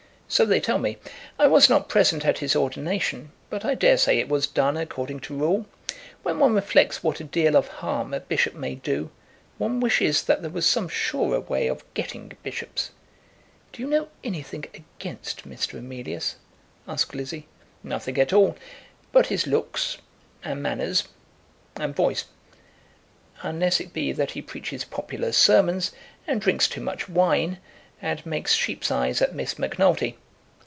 "So 0.33 0.45
they 0.45 0.61
tell 0.61 0.77
me. 0.79 0.95
I 1.37 1.47
was 1.47 1.69
not 1.69 1.89
present 1.89 2.25
at 2.25 2.37
his 2.37 2.55
ordination, 2.55 3.33
but 3.49 3.65
I 3.65 3.75
daresay 3.75 4.17
it 4.17 4.29
was 4.29 4.47
done 4.47 4.77
according 4.77 5.19
to 5.19 5.35
rule. 5.35 5.65
When 6.23 6.39
one 6.39 6.53
reflects 6.55 7.03
what 7.03 7.19
a 7.19 7.25
deal 7.25 7.57
of 7.57 7.67
harm 7.67 8.13
a 8.13 8.21
bishop 8.21 8.53
may 8.53 8.75
do, 8.75 9.11
one 9.57 9.81
wishes 9.81 10.23
that 10.23 10.41
there 10.41 10.49
was 10.49 10.65
some 10.65 10.87
surer 10.87 11.41
way 11.41 11.67
of 11.67 11.83
getting 11.95 12.31
bishops." 12.43 12.91
"Do 13.73 13.81
you 13.81 13.89
know 13.89 14.07
anything 14.23 14.63
against 14.73 15.45
Mr. 15.45 15.73
Emilius?" 15.79 16.37
asked 16.87 17.13
Lizzie. 17.13 17.47
"Nothing 17.83 18.17
at 18.17 18.31
all 18.31 18.55
but 19.11 19.27
his 19.27 19.45
looks, 19.47 19.97
and 20.45 20.63
manners, 20.63 21.09
and 21.75 21.93
voice, 21.93 22.23
unless 23.43 23.81
it 23.81 23.91
be 23.91 24.13
that 24.13 24.31
he 24.31 24.41
preaches 24.41 24.85
popular 24.85 25.33
sermons, 25.33 25.91
and 26.25 26.39
drinks 26.39 26.69
too 26.69 26.79
much 26.79 27.09
wine, 27.09 27.57
and 28.03 28.25
makes 28.25 28.53
sheep's 28.55 28.89
eyes 28.89 29.21
at 29.21 29.35
Miss 29.35 29.59
Macnulty. 29.59 30.17